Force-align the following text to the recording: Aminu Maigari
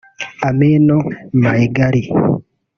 Aminu 0.47 0.97
Maigari 1.41 2.03